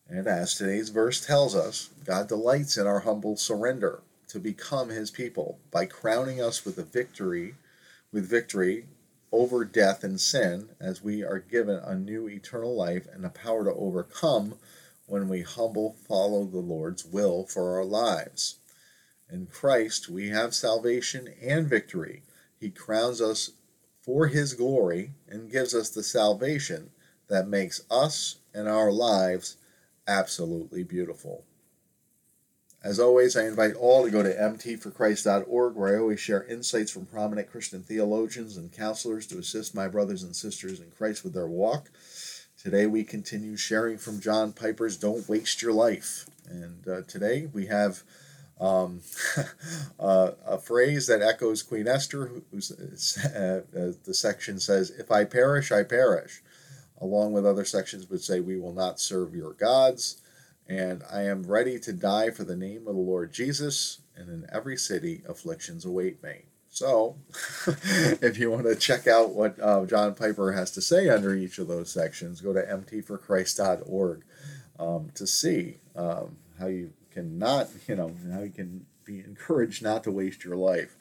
And 0.08 0.26
as 0.26 0.54
today's 0.54 0.90
verse 0.90 1.24
tells 1.24 1.54
us, 1.54 1.90
God 2.04 2.28
delights 2.28 2.76
in 2.76 2.86
our 2.86 3.00
humble 3.00 3.36
surrender 3.36 4.02
to 4.28 4.38
become 4.38 4.88
His 4.88 5.10
people 5.10 5.58
by 5.70 5.86
crowning 5.86 6.40
us 6.40 6.64
with 6.64 6.78
a 6.78 6.84
victory, 6.84 7.54
with 8.12 8.28
victory 8.28 8.86
over 9.32 9.64
death 9.64 10.04
and 10.04 10.20
sin, 10.20 10.68
as 10.78 11.02
we 11.02 11.24
are 11.24 11.38
given 11.38 11.76
a 11.76 11.94
new 11.94 12.28
eternal 12.28 12.76
life 12.76 13.06
and 13.12 13.24
the 13.24 13.30
power 13.30 13.64
to 13.64 13.72
overcome 13.72 14.58
when 15.06 15.28
we 15.28 15.40
humble 15.40 15.96
follow 16.06 16.44
the 16.44 16.58
Lord's 16.58 17.04
will 17.04 17.46
for 17.46 17.76
our 17.76 17.84
lives. 17.84 18.56
In 19.30 19.46
Christ 19.46 20.10
we 20.10 20.28
have 20.28 20.54
salvation 20.54 21.34
and 21.42 21.66
victory. 21.66 22.22
He 22.60 22.70
crowns 22.70 23.22
us 23.22 23.52
for 24.02 24.26
his 24.26 24.52
glory 24.52 25.12
and 25.26 25.50
gives 25.50 25.74
us 25.74 25.88
the 25.88 26.02
salvation 26.02 26.90
that 27.28 27.48
makes 27.48 27.82
us 27.90 28.36
and 28.52 28.68
our 28.68 28.92
lives 28.92 29.56
absolutely 30.06 30.82
beautiful. 30.82 31.44
As 32.84 32.98
always, 32.98 33.36
I 33.36 33.44
invite 33.44 33.74
all 33.74 34.04
to 34.04 34.10
go 34.10 34.24
to 34.24 34.34
mtforchrist.org, 34.34 35.76
where 35.76 35.94
I 35.94 36.00
always 36.00 36.18
share 36.18 36.42
insights 36.44 36.90
from 36.90 37.06
prominent 37.06 37.48
Christian 37.48 37.82
theologians 37.82 38.56
and 38.56 38.72
counselors 38.72 39.28
to 39.28 39.38
assist 39.38 39.72
my 39.72 39.86
brothers 39.86 40.24
and 40.24 40.34
sisters 40.34 40.80
in 40.80 40.90
Christ 40.90 41.22
with 41.22 41.32
their 41.32 41.46
walk. 41.46 41.90
Today, 42.60 42.86
we 42.86 43.04
continue 43.04 43.56
sharing 43.56 43.98
from 43.98 44.20
John 44.20 44.52
Piper's 44.52 44.96
Don't 44.96 45.28
Waste 45.28 45.62
Your 45.62 45.72
Life. 45.72 46.26
And 46.48 46.86
uh, 46.88 47.02
today, 47.02 47.48
we 47.52 47.66
have 47.66 48.02
um, 48.60 49.02
uh, 50.00 50.32
a 50.44 50.58
phrase 50.58 51.06
that 51.06 51.22
echoes 51.22 51.62
Queen 51.62 51.86
Esther, 51.86 52.32
who's, 52.50 52.72
uh, 53.24 53.62
uh, 53.76 53.92
the 54.04 54.14
section 54.14 54.58
says, 54.58 54.90
If 54.90 55.12
I 55.12 55.24
perish, 55.24 55.70
I 55.70 55.84
perish. 55.84 56.42
Along 57.00 57.32
with 57.32 57.46
other 57.46 57.64
sections 57.64 58.10
would 58.10 58.22
say, 58.22 58.40
We 58.40 58.58
will 58.58 58.74
not 58.74 58.98
serve 58.98 59.36
your 59.36 59.52
gods. 59.52 60.21
And 60.72 61.02
I 61.12 61.24
am 61.24 61.42
ready 61.42 61.78
to 61.80 61.92
die 61.92 62.30
for 62.30 62.44
the 62.44 62.56
name 62.56 62.88
of 62.88 62.94
the 62.94 63.00
Lord 63.00 63.30
Jesus, 63.30 63.98
and 64.16 64.30
in 64.30 64.46
every 64.50 64.78
city 64.78 65.22
afflictions 65.28 65.84
await 65.84 66.22
me. 66.22 66.46
So, 66.70 67.16
if 67.66 68.38
you 68.38 68.50
want 68.50 68.64
to 68.64 68.74
check 68.74 69.06
out 69.06 69.34
what 69.34 69.60
uh, 69.60 69.84
John 69.84 70.14
Piper 70.14 70.52
has 70.52 70.70
to 70.70 70.80
say 70.80 71.10
under 71.10 71.34
each 71.34 71.58
of 71.58 71.68
those 71.68 71.92
sections, 71.92 72.40
go 72.40 72.54
to 72.54 72.62
mtforchrist.org 72.62 74.24
um, 74.78 75.10
to 75.14 75.26
see 75.26 75.76
um, 75.94 76.38
how 76.58 76.68
you 76.68 76.94
can 77.10 77.38
not, 77.38 77.68
you 77.86 77.94
know, 77.94 78.16
how 78.32 78.40
you 78.40 78.50
can 78.50 78.86
be 79.04 79.18
encouraged 79.20 79.82
not 79.82 80.04
to 80.04 80.10
waste 80.10 80.42
your 80.42 80.56
life 80.56 80.96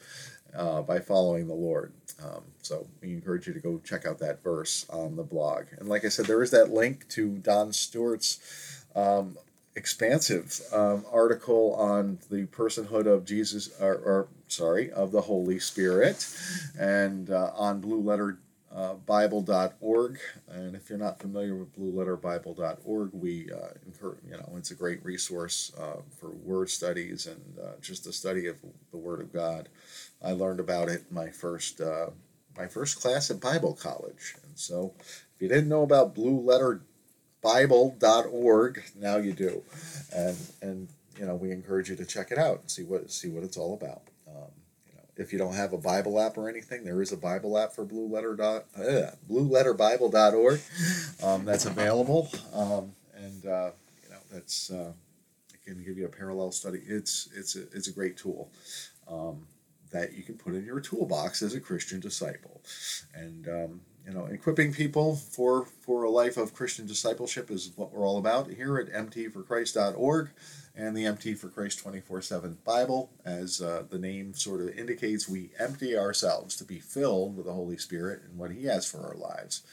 uh, 0.54 0.82
by 0.82 1.00
following 1.00 1.48
the 1.48 1.54
Lord. 1.54 1.94
Um, 2.22 2.44
so 2.62 2.88
we 3.02 3.14
encourage 3.14 3.48
you 3.48 3.54
to 3.54 3.62
go 3.62 3.80
check 3.86 4.06
out 4.06 4.20
that 4.20 4.44
verse 4.44 4.86
on 4.90 5.16
the 5.16 5.24
blog. 5.24 5.68
And 5.80 5.88
like 5.88 6.04
I 6.04 6.10
said, 6.10 6.26
there 6.26 6.44
is 6.44 6.52
that 6.52 6.74
link 6.74 7.08
to 7.12 7.38
Don 7.38 7.72
Stewart's 7.72 8.84
um, 8.94 9.38
expansive 9.76 10.60
um, 10.74 11.06
article 11.12 11.76
on 11.76 12.20
the 12.30 12.46
personhood 12.48 13.06
of 13.06 13.26
Jesus, 13.26 13.70
or, 13.80 13.96
or, 13.96 14.28
sorry, 14.48 14.92
of 14.92 15.12
the 15.12 15.22
Holy 15.22 15.60
Spirit, 15.60 16.28
and 16.78 17.30
uh, 17.30 17.52
on 17.56 17.80
Blue 17.80 18.02
Letter 18.02 18.38
uh. 18.74 18.96
And 20.50 20.76
if 20.76 20.90
you're 20.90 21.00
not 21.00 21.20
familiar 21.20 21.56
with 21.56 21.76
BlueLetterBible.org, 21.78 23.10
we 23.14 23.50
uh, 23.52 23.70
encourage, 23.86 24.20
you 24.26 24.32
know, 24.32 24.54
it's 24.58 24.72
a 24.72 24.76
great 24.76 25.04
resource 25.04 25.72
uh, 25.80 26.02
for 26.20 26.30
word 26.30 26.70
studies 26.70 27.28
and 27.28 27.60
uh, 27.60 27.74
just 27.82 28.06
the 28.06 28.14
study 28.14 28.48
of 28.48 28.58
the 28.92 28.98
Word 28.98 29.22
of 29.22 29.34
God. 29.34 29.70
I 30.24 30.32
learned 30.32 30.60
about 30.60 30.90
it 30.90 31.12
my 31.12 31.30
first 31.30 31.82
uh, 31.82 32.08
my 32.58 32.68
first 32.68 33.02
class 33.02 33.32
at 33.32 33.40
Bible 33.40 33.74
college, 33.74 34.36
and 34.44 34.58
so 34.60 34.94
if 35.00 35.42
you 35.42 35.48
didn't 35.48 35.70
know 35.70 35.84
about 35.84 36.14
Blue 36.14 36.40
Letter 36.40 36.82
Bible.org, 37.42 38.84
now 39.00 39.18
you 39.18 39.34
do, 39.34 39.64
and 40.16 40.38
and 40.62 40.88
you 41.18 41.26
know 41.26 41.36
we 41.36 41.52
encourage 41.52 41.90
you 41.90 41.96
to 41.96 42.06
check 42.06 42.32
it 42.32 42.38
out 42.38 42.62
and 42.62 42.70
see 42.70 42.84
what 42.84 43.12
see 43.12 43.30
what 43.30 43.44
it's 43.44 43.58
all 43.58 43.74
about. 43.74 44.02
Um, 44.28 44.52
you 44.88 44.94
know, 44.96 45.04
if 45.18 45.34
you 45.34 45.40
don't 45.40 45.56
have 45.56 45.74
a 45.74 45.78
Bible 45.78 46.20
app 46.20 46.38
or 46.38 46.50
anything, 46.50 46.84
there 46.84 47.02
is 47.02 47.12
a 47.12 47.18
Bible 47.18 47.58
app 47.58 47.74
for 47.74 47.84
Blue 47.84 48.08
Letter 48.08 48.36
dot 48.36 48.66
uh, 48.78 49.12
BlueLetterBible.org 49.30 50.62
um, 51.24 51.46
that's 51.46 51.66
available, 51.66 52.30
um, 52.54 52.92
and 53.16 53.46
uh, 53.46 53.72
you 54.04 54.10
know 54.12 54.20
that's 54.32 54.70
uh, 54.70 54.94
it 55.54 55.66
can 55.66 55.84
give 55.84 55.98
you 55.98 56.06
a 56.06 56.10
parallel 56.10 56.52
study. 56.52 56.82
It's 56.86 57.28
it's 57.36 57.56
a, 57.56 57.62
it's 57.74 57.88
a 57.88 57.94
great 57.94 58.18
tool 58.18 58.52
um, 59.08 59.48
that 59.92 60.14
you 60.14 60.24
can 60.24 60.36
put 60.36 60.54
in 60.54 60.64
your 60.64 60.80
toolbox 60.80 61.42
as 61.42 61.56
a 61.56 61.60
Christian 61.60 62.00
disciple, 62.00 62.62
and 63.16 63.48
um, 63.48 63.82
you 64.06 64.14
know 64.14 64.26
equipping 64.26 64.74
people 64.74 65.16
for 65.16 65.66
for 65.66 66.04
a 66.04 66.10
life 66.10 66.38
of 66.38 66.54
Christian 66.54 66.86
discipleship 66.86 67.52
is 67.52 67.72
what 67.76 67.94
we're 67.94 68.06
all 68.06 68.18
about 68.18 68.50
here 68.50 68.78
at 68.78 68.92
mtforchrist.org 68.92 70.30
and 70.76 70.96
the 70.96 71.06
MT 71.06 71.36
for 71.36 71.50
Christ 71.50 71.80
24 71.80 72.22
7 72.22 72.58
Bible. 72.64 73.12
As 73.26 73.62
uh, 73.62 73.84
the 73.90 74.00
name 74.00 74.34
sort 74.34 74.62
of 74.62 74.70
indicates, 74.70 75.28
we 75.28 75.52
empty 75.60 75.98
ourselves 75.98 76.56
to 76.58 76.64
be 76.64 76.80
filled 76.80 77.36
with 77.36 77.46
the 77.46 77.54
Holy 77.54 77.78
Spirit 77.78 78.22
and 78.24 78.38
what 78.38 78.52
He 78.52 78.66
has 78.66 78.90
for 78.90 79.06
our 79.06 79.16
lives. 79.16 79.64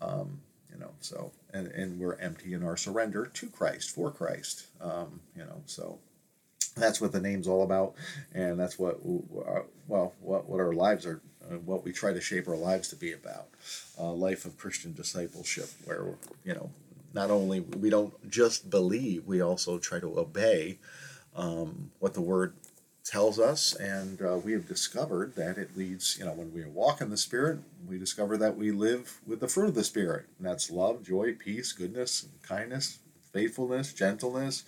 Um, 0.00 0.40
you 0.72 0.78
know, 0.78 0.92
so, 1.00 1.32
and, 1.52 1.68
and 1.68 1.98
we're 1.98 2.18
empty 2.18 2.52
in 2.52 2.62
our 2.62 2.76
surrender 2.76 3.26
to 3.26 3.48
Christ, 3.48 3.90
for 3.94 4.10
Christ. 4.10 4.66
Um, 4.80 5.20
you 5.34 5.44
know, 5.44 5.62
so 5.66 5.98
that's 6.76 7.00
what 7.00 7.12
the 7.12 7.20
name's 7.20 7.48
all 7.48 7.62
about. 7.62 7.94
And 8.32 8.58
that's 8.58 8.78
what, 8.78 8.96
uh, 8.96 9.62
well, 9.86 10.14
what, 10.20 10.48
what 10.48 10.60
our 10.60 10.72
lives 10.72 11.04
are 11.04 11.20
uh, 11.50 11.54
what 11.58 11.84
we 11.84 11.92
try 11.92 12.12
to 12.12 12.20
shape 12.20 12.48
our 12.48 12.56
lives 12.56 12.88
to 12.88 12.96
be 12.96 13.12
about 13.12 13.48
a 13.98 14.04
life 14.04 14.44
of 14.44 14.56
christian 14.58 14.92
discipleship 14.92 15.68
where 15.84 16.14
you 16.44 16.54
know 16.54 16.70
not 17.14 17.30
only 17.30 17.60
we 17.60 17.90
don't 17.90 18.30
just 18.30 18.70
believe, 18.70 19.26
we 19.26 19.40
also 19.40 19.78
try 19.78 20.00
to 20.00 20.18
obey 20.18 20.78
um, 21.34 21.90
what 21.98 22.14
the 22.14 22.20
Word 22.20 22.54
tells 23.04 23.38
us, 23.38 23.74
and 23.74 24.20
uh, 24.20 24.36
we 24.36 24.52
have 24.52 24.68
discovered 24.68 25.34
that 25.36 25.56
it 25.56 25.76
leads. 25.76 26.18
You 26.18 26.26
know, 26.26 26.32
when 26.32 26.52
we 26.52 26.64
walk 26.64 27.00
in 27.00 27.10
the 27.10 27.16
Spirit, 27.16 27.60
we 27.88 27.98
discover 27.98 28.36
that 28.36 28.56
we 28.56 28.70
live 28.70 29.20
with 29.26 29.40
the 29.40 29.48
fruit 29.48 29.68
of 29.68 29.74
the 29.74 29.84
Spirit, 29.84 30.26
and 30.38 30.46
that's 30.46 30.70
love, 30.70 31.02
joy, 31.02 31.34
peace, 31.34 31.72
goodness, 31.72 32.26
kindness, 32.42 32.98
faithfulness, 33.32 33.92
gentleness, 33.92 34.64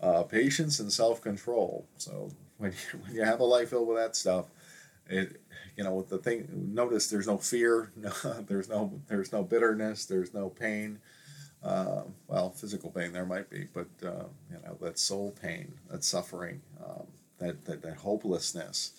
uh, 0.00 0.22
patience, 0.22 0.78
and 0.78 0.92
self-control. 0.92 1.86
So 1.98 2.30
when 2.58 2.72
you, 2.72 2.98
when 3.04 3.14
you 3.14 3.22
have 3.24 3.40
a 3.40 3.44
life 3.44 3.70
filled 3.70 3.88
with 3.88 3.96
that 3.96 4.14
stuff, 4.14 4.46
it 5.08 5.40
you 5.76 5.84
know 5.84 6.02
the 6.02 6.18
thing. 6.18 6.48
Notice 6.74 7.08
there's 7.08 7.26
no 7.26 7.38
fear, 7.38 7.92
no, 7.96 8.10
there's 8.46 8.68
no 8.68 9.00
there's 9.08 9.32
no 9.32 9.42
bitterness, 9.42 10.06
there's 10.06 10.34
no 10.34 10.48
pain 10.48 10.98
uh, 11.62 12.02
well, 12.26 12.50
physical 12.50 12.90
pain 12.90 13.12
there 13.12 13.26
might 13.26 13.48
be, 13.48 13.66
but 13.72 13.86
uh, 14.04 14.24
you 14.50 14.58
know 14.64 14.76
that 14.80 14.98
soul 14.98 15.32
pain, 15.40 15.72
that 15.90 16.02
suffering, 16.02 16.60
um, 16.84 17.06
that, 17.38 17.64
that 17.64 17.82
that 17.82 17.96
hopelessness, 17.96 18.92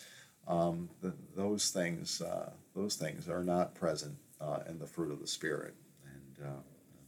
um, 0.48 0.90
the, 1.02 1.14
those 1.36 1.72
things 1.72 2.22
uh, 2.22 2.52
those 2.76 2.96
things 2.96 3.28
are 3.28 3.44
not 3.44 3.76
present 3.76 4.16
uh, 4.40 4.60
in 4.70 4.80
the 4.80 4.88
fruit 4.88 5.12
of 5.12 5.20
the 5.20 5.28
spirit, 5.28 5.74
and 6.06 6.48
uh, 6.48 6.62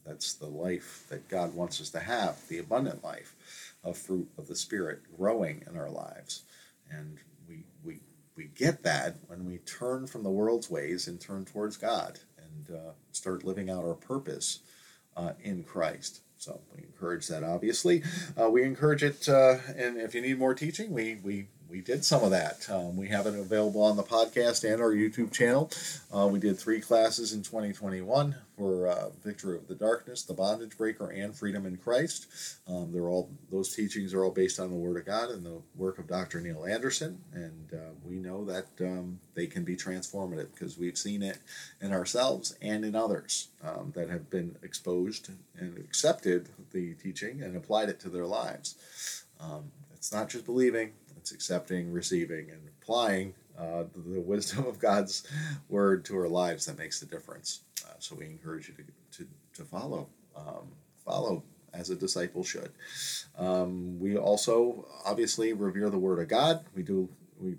that's 0.05 0.33
the 0.33 0.45
life 0.45 1.05
that 1.09 1.27
God 1.29 1.53
wants 1.55 1.79
us 1.79 1.89
to 1.91 1.99
have, 1.99 2.37
the 2.49 2.59
abundant 2.59 3.03
life 3.03 3.35
of 3.83 3.97
fruit 3.97 4.29
of 4.37 4.47
the 4.47 4.55
spirit 4.55 5.03
growing 5.17 5.63
in 5.69 5.77
our 5.77 5.89
lives, 5.89 6.43
and 6.91 7.17
we 7.47 7.63
we 7.81 7.99
we 8.35 8.45
get 8.45 8.83
that 8.83 9.15
when 9.27 9.45
we 9.45 9.57
turn 9.59 10.07
from 10.07 10.23
the 10.23 10.29
world's 10.29 10.69
ways 10.69 11.07
and 11.07 11.19
turn 11.19 11.45
towards 11.45 11.77
God 11.77 12.19
and 12.37 12.75
uh, 12.75 12.91
start 13.11 13.43
living 13.43 13.69
out 13.69 13.85
our 13.85 13.93
purpose 13.93 14.59
uh, 15.15 15.33
in 15.41 15.63
Christ. 15.63 16.21
So 16.37 16.61
we 16.75 16.83
encourage 16.83 17.27
that, 17.29 17.43
obviously. 17.43 18.03
Uh, 18.39 18.49
we 18.49 18.63
encourage 18.63 19.03
it, 19.03 19.27
uh, 19.29 19.57
and 19.75 19.97
if 19.97 20.13
you 20.13 20.21
need 20.21 20.37
more 20.37 20.53
teaching, 20.53 20.91
we, 20.91 21.15
we 21.23 21.47
we 21.69 21.81
did 21.81 22.05
some 22.05 22.23
of 22.23 22.31
that. 22.31 22.69
Um, 22.69 22.95
we 22.95 23.07
have 23.07 23.25
it 23.25 23.35
available 23.35 23.81
on 23.81 23.97
the 23.97 24.03
podcast 24.03 24.69
and 24.69 24.81
our 24.81 24.91
YouTube 24.91 25.31
channel. 25.31 25.71
Uh, 26.13 26.27
we 26.27 26.39
did 26.39 26.59
three 26.59 26.79
classes 26.79 27.33
in 27.33 27.41
2021 27.41 28.35
for 28.57 28.87
uh, 28.87 29.09
Victory 29.23 29.55
Over 29.55 29.65
the 29.67 29.75
Darkness, 29.75 30.23
The 30.23 30.33
Bondage 30.33 30.77
Breaker, 30.77 31.09
and 31.09 31.35
Freedom 31.35 31.65
in 31.65 31.77
Christ. 31.77 32.27
Um, 32.67 32.91
they're 32.91 33.07
all 33.07 33.29
those 33.51 33.75
teachings 33.75 34.13
are 34.13 34.23
all 34.23 34.31
based 34.31 34.59
on 34.59 34.69
the 34.69 34.75
Word 34.75 34.97
of 34.97 35.05
God 35.05 35.29
and 35.29 35.45
the 35.45 35.61
work 35.75 35.97
of 35.97 36.07
Dr. 36.07 36.39
Neil 36.39 36.65
Anderson, 36.65 37.21
and 37.33 37.73
uh, 37.73 37.93
we 38.03 38.15
know 38.15 38.45
that 38.45 38.67
um, 38.81 39.19
they 39.33 39.47
can 39.47 39.63
be 39.63 39.75
transformative 39.75 40.53
because 40.53 40.77
we've 40.77 40.97
seen 40.97 41.21
it 41.21 41.39
in 41.81 41.91
ourselves 41.91 42.55
and 42.61 42.85
in 42.85 42.95
others 42.95 43.49
um, 43.63 43.91
that 43.95 44.09
have 44.09 44.29
been 44.29 44.55
exposed 44.63 45.29
and 45.57 45.77
accepted 45.77 46.49
the 46.71 46.93
teaching 46.93 47.41
and 47.41 47.55
applied 47.55 47.89
it 47.89 47.99
to 47.99 48.09
their 48.09 48.25
lives. 48.25 49.23
Um, 49.39 49.71
it's 49.93 50.13
not 50.13 50.29
just 50.29 50.45
believing; 50.45 50.91
it's 51.25 51.31
accepting, 51.31 51.91
receiving, 51.91 52.51
and 52.51 52.61
applying 52.79 53.33
uh, 53.57 53.85
the, 53.95 54.21
wisdom 54.21 54.67
of 54.67 54.77
God's 54.77 55.27
word 55.69 56.05
to 56.05 56.15
our 56.15 56.27
lives 56.27 56.67
that 56.67 56.77
makes 56.77 56.99
the 56.99 57.07
difference. 57.07 57.61
Uh, 57.83 57.93
so 57.97 58.15
we 58.15 58.27
encourage 58.27 58.67
you 58.69 58.75
to, 58.75 58.83
to, 59.17 59.29
to 59.55 59.63
follow, 59.63 60.07
um, 60.37 60.67
follow 61.03 61.41
as 61.73 61.89
a 61.89 61.95
disciple 61.95 62.43
should. 62.43 62.69
Um, 63.39 63.99
we 63.99 64.15
also 64.17 64.87
obviously 65.03 65.51
revere 65.53 65.89
the 65.89 65.97
word 65.97 66.19
of 66.19 66.27
God. 66.27 66.63
We 66.75 66.83
do 66.83 67.09
we 67.41 67.55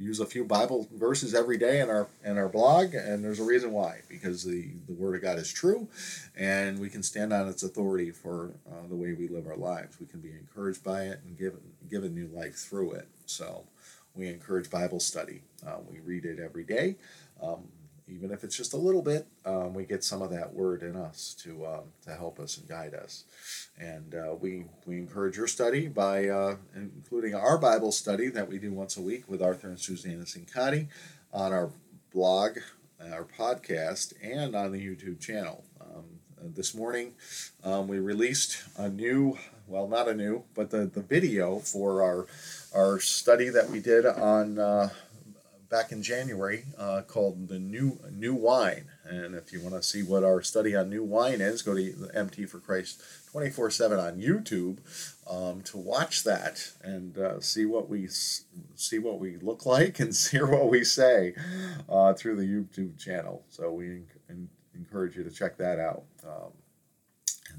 use 0.00 0.18
a 0.18 0.26
few 0.26 0.44
Bible 0.44 0.88
verses 0.92 1.34
every 1.34 1.58
day 1.58 1.80
in 1.80 1.90
our 1.90 2.08
in 2.24 2.38
our 2.38 2.48
blog, 2.48 2.94
and 2.94 3.22
there's 3.22 3.38
a 3.38 3.44
reason 3.44 3.72
why. 3.72 4.00
Because 4.08 4.42
the 4.44 4.70
the 4.88 4.94
Word 4.94 5.14
of 5.14 5.22
God 5.22 5.38
is 5.38 5.52
true, 5.52 5.88
and 6.36 6.80
we 6.80 6.88
can 6.88 7.02
stand 7.02 7.32
on 7.32 7.48
its 7.48 7.62
authority 7.62 8.10
for 8.10 8.52
uh, 8.70 8.88
the 8.88 8.96
way 8.96 9.12
we 9.12 9.28
live 9.28 9.46
our 9.46 9.56
lives. 9.56 10.00
We 10.00 10.06
can 10.06 10.20
be 10.20 10.30
encouraged 10.30 10.82
by 10.82 11.04
it 11.04 11.20
and 11.24 11.38
give 11.38 11.54
give 11.90 12.04
a 12.04 12.08
new 12.08 12.28
life 12.28 12.56
through 12.56 12.92
it. 12.92 13.08
So, 13.26 13.64
we 14.14 14.28
encourage 14.28 14.70
Bible 14.70 15.00
study. 15.00 15.42
Uh, 15.66 15.76
we 15.88 16.00
read 16.00 16.24
it 16.24 16.40
every 16.40 16.64
day. 16.64 16.96
Um, 17.42 17.68
even 18.12 18.30
if 18.30 18.44
it's 18.44 18.56
just 18.56 18.72
a 18.72 18.76
little 18.76 19.02
bit, 19.02 19.26
um, 19.44 19.74
we 19.74 19.84
get 19.84 20.04
some 20.04 20.22
of 20.22 20.30
that 20.30 20.52
word 20.52 20.82
in 20.82 20.96
us 20.96 21.34
to 21.42 21.66
um, 21.66 21.84
to 22.04 22.14
help 22.14 22.38
us 22.38 22.58
and 22.58 22.68
guide 22.68 22.94
us. 22.94 23.24
And 23.78 24.14
uh, 24.14 24.34
we 24.40 24.64
we 24.86 24.98
encourage 24.98 25.36
your 25.36 25.46
study 25.46 25.88
by 25.88 26.28
uh, 26.28 26.56
including 26.74 27.34
our 27.34 27.58
Bible 27.58 27.92
study 27.92 28.28
that 28.28 28.48
we 28.48 28.58
do 28.58 28.72
once 28.72 28.96
a 28.96 29.02
week 29.02 29.28
with 29.28 29.42
Arthur 29.42 29.68
and 29.68 29.80
Susanna 29.80 30.24
Sincotti 30.24 30.88
on 31.32 31.52
our 31.52 31.70
blog, 32.12 32.58
our 33.12 33.24
podcast, 33.24 34.14
and 34.22 34.54
on 34.54 34.72
the 34.72 34.84
YouTube 34.84 35.20
channel. 35.20 35.64
Um, 35.80 36.04
this 36.42 36.74
morning, 36.74 37.12
um, 37.64 37.86
we 37.86 37.98
released 37.98 38.62
a 38.76 38.88
new 38.88 39.38
well, 39.70 39.86
not 39.86 40.08
a 40.08 40.14
new, 40.14 40.42
but 40.54 40.70
the, 40.70 40.86
the 40.86 41.00
video 41.00 41.60
for 41.60 42.02
our 42.02 42.26
our 42.74 42.98
study 42.98 43.48
that 43.50 43.70
we 43.70 43.80
did 43.80 44.04
on 44.04 44.58
uh, 44.58 44.90
back 45.70 45.92
in 45.92 46.02
January 46.02 46.64
uh, 46.76 47.02
called 47.06 47.48
the 47.48 47.58
new 47.58 47.98
new 48.10 48.34
wine. 48.34 48.86
And 49.04 49.34
if 49.34 49.52
you 49.52 49.60
want 49.60 49.74
to 49.74 49.82
see 49.82 50.02
what 50.02 50.24
our 50.24 50.42
study 50.42 50.74
on 50.74 50.90
new 50.90 51.04
wine 51.04 51.40
is, 51.40 51.62
go 51.62 51.74
to 51.74 52.10
MT 52.14 52.46
for 52.46 52.58
Christ 52.58 53.00
24 53.30 53.70
7 53.70 53.98
on 53.98 54.18
YouTube 54.18 54.78
um, 55.30 55.62
to 55.62 55.78
watch 55.78 56.24
that 56.24 56.72
and 56.82 57.16
uh, 57.16 57.40
see 57.40 57.64
what 57.64 57.88
we 57.88 58.08
see 58.08 58.98
what 58.98 59.20
we 59.20 59.36
look 59.36 59.64
like 59.64 60.00
and 60.00 60.14
hear 60.14 60.46
what 60.46 60.68
we 60.68 60.84
say 60.84 61.34
uh, 61.88 62.12
through 62.12 62.36
the 62.36 62.42
YouTube 62.42 62.98
channel. 62.98 63.44
So 63.48 63.72
we 63.72 64.02
encourage 64.74 65.16
you 65.16 65.24
to 65.24 65.30
check 65.30 65.56
that 65.58 65.78
out. 65.78 66.02
Um, 66.26 66.52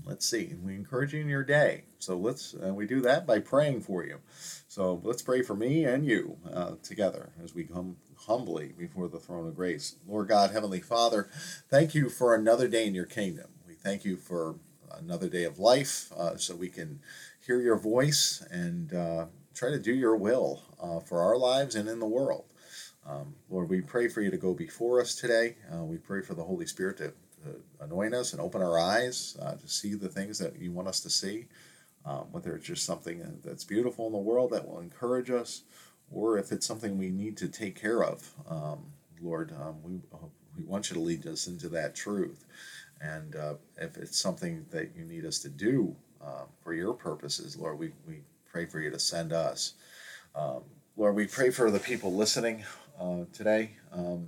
let's 0.05 0.25
see, 0.25 0.48
And 0.48 0.63
we 0.63 0.75
encourage 0.75 1.13
you 1.13 1.22
in 1.22 1.29
your 1.29 1.43
day. 1.43 1.84
So 2.00 2.17
let's 2.17 2.55
uh, 2.55 2.74
we 2.74 2.86
do 2.86 3.01
that 3.01 3.27
by 3.27 3.39
praying 3.39 3.81
for 3.81 4.05
you. 4.05 4.20
So 4.67 5.01
let's 5.03 5.22
pray 5.22 5.41
for 5.41 5.55
me 5.55 5.86
and 5.86 6.05
you 6.05 6.38
uh, 6.51 6.74
together 6.84 7.31
as 7.43 7.53
we 7.53 7.63
come 7.63 7.98
humbly 8.27 8.74
before 8.77 9.08
the 9.08 9.20
throne 9.20 9.48
of 9.48 9.55
grace. 9.55 9.96
Lord 10.08 10.27
God, 10.27 10.51
Heavenly 10.51 10.81
Father, 10.81 11.29
thank 11.70 11.93
you 11.93 12.10
for 12.10 12.36
another 12.36 12.67
day 12.67 12.88
in 12.88 12.96
your 12.96 13.05
kingdom. 13.05 13.48
We 13.67 13.74
thank 13.74 14.05
you 14.05 14.17
for 14.17 14.55
another 14.98 15.29
day 15.29 15.43
of 15.43 15.60
life 15.60 16.12
uh, 16.17 16.38
so 16.38 16.55
we 16.55 16.70
can 16.70 17.00
hear 17.46 17.60
your 17.62 17.77
voice 17.77 18.46
and 18.51 18.93
uh, 18.93 19.25
try 19.55 19.70
to 19.70 19.79
do 19.79 19.93
your 19.93 20.15
will 20.15 20.63
uh, 20.81 21.00
for 21.00 21.22
our 21.22 21.38
lives 21.38 21.75
and 21.75 21.89
in 21.89 22.00
the 22.00 22.05
world. 22.05 22.46
Um, 23.05 23.36
Lord, 23.50 23.70
we 23.70 23.81
pray 23.81 24.08
for 24.08 24.22
you 24.22 24.29
to 24.29 24.38
go 24.38 24.53
before 24.53 25.01
us 25.01 25.15
today. 25.15 25.55
Uh, 25.74 25.84
we 25.84 25.98
pray 25.98 26.22
for 26.22 26.36
the 26.36 26.43
Holy 26.43 26.67
Spirit 26.67 26.98
to 26.98 27.13
anoint 27.79 28.13
us 28.13 28.33
and 28.33 28.41
open 28.41 28.62
our 28.62 28.77
eyes 28.79 29.38
uh, 29.41 29.55
to 29.55 29.67
see 29.67 29.93
the 29.93 30.10
things 30.10 30.38
that 30.39 30.60
you 30.60 30.71
want 30.71 30.88
us 30.88 31.00
to 31.01 31.10
see, 31.10 31.48
um, 32.05 32.25
whether 32.31 32.55
it's 32.55 32.65
just 32.65 32.86
something 32.86 33.39
that's 33.43 33.63
beautiful 33.63 34.07
in 34.07 34.13
the 34.13 34.19
world 34.19 34.51
that 34.51 34.67
will 34.67 34.79
encourage 34.79 35.29
us, 35.29 35.63
or 36.12 36.38
if 36.38 36.51
it's 36.51 36.65
something 36.65 36.98
we 36.98 37.10
need 37.10 37.38
to 37.38 37.48
take 37.48 37.79
care 37.79 38.03
of. 38.03 38.29
Um, 38.50 38.79
Lord, 39.21 39.53
um, 39.62 39.81
we, 39.83 40.01
we 40.57 40.63
want 40.63 40.89
you 40.89 40.95
to 40.95 41.00
lead 41.01 41.25
us 41.27 41.48
into 41.48 41.69
that 41.69 41.95
truth. 41.95 42.45
And 43.00 43.36
uh, 43.36 43.53
if 43.77 43.98
it's 43.98 44.19
something 44.19 44.65
that 44.71 44.91
you 44.95 45.05
need 45.05 45.25
us 45.25 45.39
to 45.39 45.50
do 45.50 45.95
uh, 46.24 46.45
for 46.63 46.74
your 46.74 46.93
purposes, 46.93 47.57
Lord, 47.57 47.79
we, 47.79 47.91
we 48.07 48.21
pray 48.45 48.65
for 48.65 48.79
you 48.79 48.91
to 48.91 49.00
send 49.00 49.33
us. 49.33 49.74
Um, 50.36 50.63
Lord, 50.98 51.15
we 51.15 51.27
pray 51.27 51.50
for 51.50 51.71
the 51.71 51.79
people 51.79 52.13
listening 52.13 52.63
uh, 53.00 53.25
today. 53.33 53.71
Um, 53.91 54.27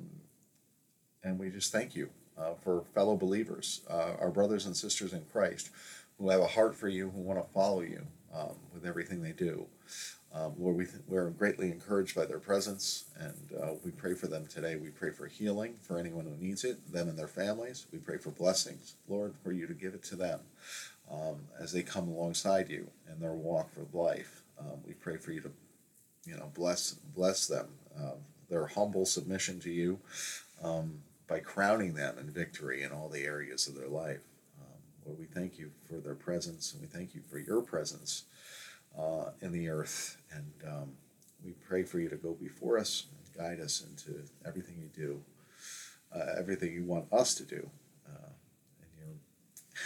and 1.23 1.39
we 1.39 1.49
just 1.49 1.71
thank 1.71 1.95
you 1.95 2.09
uh, 2.37 2.53
for 2.63 2.83
fellow 2.93 3.15
believers, 3.15 3.81
uh, 3.89 4.13
our 4.19 4.31
brothers 4.31 4.65
and 4.65 4.75
sisters 4.75 5.13
in 5.13 5.23
Christ, 5.31 5.69
who 6.17 6.29
have 6.29 6.41
a 6.41 6.47
heart 6.47 6.75
for 6.75 6.87
you, 6.87 7.09
who 7.09 7.21
want 7.21 7.41
to 7.41 7.53
follow 7.53 7.81
you 7.81 8.05
um, 8.33 8.55
with 8.73 8.85
everything 8.85 9.21
they 9.21 9.31
do. 9.31 9.65
Um, 10.33 10.53
Lord, 10.57 10.77
we 10.77 10.87
we're 11.07 11.29
greatly 11.29 11.71
encouraged 11.71 12.15
by 12.15 12.25
their 12.25 12.39
presence, 12.39 13.05
and 13.19 13.61
uh, 13.61 13.73
we 13.85 13.91
pray 13.91 14.15
for 14.15 14.25
them 14.25 14.47
today. 14.47 14.75
We 14.75 14.89
pray 14.89 15.11
for 15.11 15.27
healing 15.27 15.75
for 15.81 15.99
anyone 15.99 16.25
who 16.25 16.35
needs 16.43 16.63
it, 16.63 16.91
them 16.91 17.07
and 17.07 17.17
their 17.17 17.27
families. 17.27 17.85
We 17.91 17.99
pray 17.99 18.17
for 18.17 18.31
blessings, 18.31 18.95
Lord, 19.07 19.35
for 19.43 19.51
you 19.51 19.67
to 19.67 19.75
give 19.75 19.93
it 19.93 20.03
to 20.05 20.15
them 20.15 20.39
um, 21.11 21.37
as 21.59 21.71
they 21.71 21.83
come 21.83 22.07
alongside 22.07 22.69
you 22.69 22.89
in 23.11 23.19
their 23.19 23.33
walk 23.33 23.69
for 23.73 23.85
life. 23.95 24.41
Um, 24.59 24.79
we 24.87 24.93
pray 24.93 25.17
for 25.17 25.31
you 25.31 25.41
to, 25.41 25.51
you 26.25 26.35
know, 26.35 26.49
bless 26.55 26.93
bless 26.93 27.45
them, 27.45 27.67
uh, 27.95 28.13
their 28.49 28.65
humble 28.65 29.05
submission 29.05 29.59
to 29.59 29.69
you, 29.69 29.99
um, 30.63 30.99
by 31.27 31.39
crowning 31.39 31.93
them 31.93 32.17
in 32.19 32.29
victory 32.29 32.83
in 32.83 32.91
all 32.91 33.09
the 33.09 33.23
areas 33.23 33.67
of 33.67 33.75
their 33.75 33.87
life. 33.87 34.21
Um, 34.59 34.77
Lord, 35.05 35.19
we 35.19 35.25
thank 35.25 35.57
you 35.57 35.71
for 35.87 35.95
their 35.95 36.15
presence, 36.15 36.73
and 36.73 36.81
we 36.81 36.87
thank 36.87 37.15
you 37.15 37.21
for 37.29 37.39
your 37.39 37.61
presence 37.61 38.25
uh, 38.97 39.31
in 39.41 39.51
the 39.51 39.69
earth. 39.69 40.17
And 40.31 40.53
um, 40.67 40.91
we 41.43 41.51
pray 41.67 41.83
for 41.83 41.99
you 41.99 42.09
to 42.09 42.15
go 42.15 42.33
before 42.33 42.77
us 42.77 43.05
and 43.11 43.37
guide 43.37 43.59
us 43.59 43.83
into 43.89 44.19
everything 44.45 44.75
you 44.79 44.89
do, 44.95 45.21
uh, 46.15 46.35
everything 46.37 46.73
you 46.73 46.83
want 46.83 47.05
us 47.11 47.35
to 47.35 47.43
do. 47.43 47.69
Uh, 48.07 48.29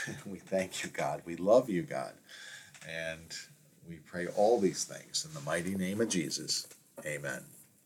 and 0.07 0.15
we 0.25 0.39
thank 0.39 0.83
you, 0.83 0.89
God. 0.89 1.21
We 1.25 1.35
love 1.35 1.69
you, 1.69 1.83
God. 1.83 2.13
And 2.87 3.35
we 3.87 3.97
pray 3.97 4.27
all 4.27 4.59
these 4.59 4.83
things 4.83 5.25
in 5.25 5.33
the 5.33 5.41
mighty 5.41 5.75
name 5.75 6.01
of 6.01 6.09
Jesus. 6.09 6.67
Amen. 7.05 7.41